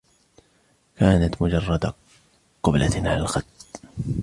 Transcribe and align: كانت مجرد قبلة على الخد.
كانت 0.97 1.41
مجرد 1.41 1.93
قبلة 2.63 2.91
على 2.95 3.17
الخد. 3.17 3.43